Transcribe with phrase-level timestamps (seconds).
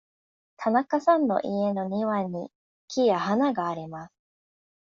[0.57, 2.49] 田中さんの家の庭に
[2.87, 4.13] 木や花があります。